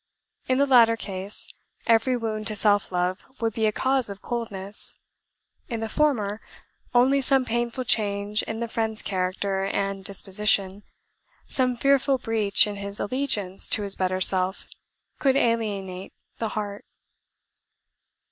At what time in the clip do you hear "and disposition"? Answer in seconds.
9.63-10.81